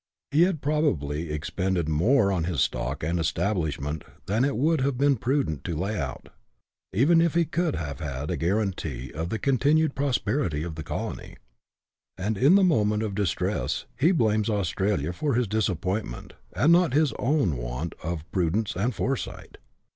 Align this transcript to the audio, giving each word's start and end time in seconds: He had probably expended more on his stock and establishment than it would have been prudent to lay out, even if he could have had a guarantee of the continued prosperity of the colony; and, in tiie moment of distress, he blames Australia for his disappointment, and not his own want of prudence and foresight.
He 0.31 0.41
had 0.45 0.61
probably 0.63 1.29
expended 1.31 1.87
more 1.87 2.31
on 2.31 2.45
his 2.45 2.61
stock 2.61 3.03
and 3.03 3.19
establishment 3.19 4.03
than 4.25 4.43
it 4.43 4.57
would 4.57 4.81
have 4.81 4.97
been 4.97 5.15
prudent 5.15 5.63
to 5.65 5.75
lay 5.77 5.95
out, 5.95 6.29
even 6.91 7.21
if 7.21 7.35
he 7.35 7.45
could 7.45 7.75
have 7.75 7.99
had 7.99 8.31
a 8.31 8.35
guarantee 8.35 9.11
of 9.13 9.29
the 9.29 9.37
continued 9.37 9.93
prosperity 9.93 10.63
of 10.63 10.73
the 10.73 10.81
colony; 10.81 11.37
and, 12.17 12.35
in 12.35 12.55
tiie 12.55 12.65
moment 12.65 13.03
of 13.03 13.13
distress, 13.13 13.85
he 13.95 14.11
blames 14.11 14.49
Australia 14.49 15.13
for 15.13 15.35
his 15.35 15.47
disappointment, 15.47 16.33
and 16.53 16.73
not 16.73 16.93
his 16.95 17.13
own 17.19 17.55
want 17.55 17.93
of 18.01 18.25
prudence 18.31 18.75
and 18.75 18.95
foresight. 18.95 19.59